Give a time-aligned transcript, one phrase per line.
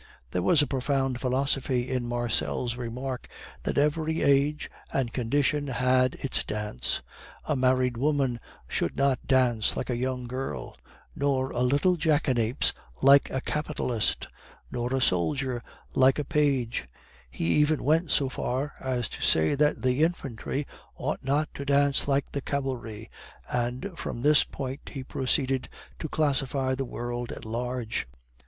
[0.31, 3.27] There was a profound philosophy in Marcel's remark
[3.61, 7.03] that every age and condition had its dance;
[7.45, 10.75] a married woman should not dance like a young girl,
[11.15, 14.27] nor a little jackanapes like a capitalist,
[14.71, 15.61] nor a soldier
[15.93, 16.87] like a page;
[17.29, 20.65] he even went so far as to say that the infantry
[20.95, 23.11] ought not to dance like the cavalry,
[23.47, 28.07] and from this point he proceeded to classify the world at large.